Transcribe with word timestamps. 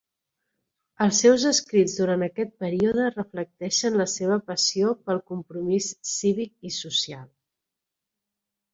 Els 1.05 1.19
seus 1.23 1.45
escrits 1.49 1.97
durant 1.99 2.23
aquest 2.29 2.55
període 2.65 3.11
reflecteixen 3.15 4.01
la 4.03 4.09
seva 4.17 4.41
passió 4.51 4.97
pel 5.07 5.23
compromís 5.35 5.93
cívic 6.17 6.73
i 6.73 6.77
social. 6.83 7.25